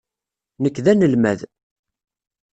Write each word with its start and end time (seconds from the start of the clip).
Nekk 0.61 0.77
d 0.85 0.85
anelmad. 0.91 1.39